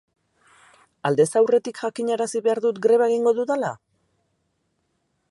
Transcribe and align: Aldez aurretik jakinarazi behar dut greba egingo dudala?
Aldez 1.09 1.27
aurretik 1.41 1.81
jakinarazi 1.81 2.41
behar 2.47 2.61
dut 2.65 2.79
greba 2.85 3.09
egingo 3.11 3.35
dudala? 3.41 3.69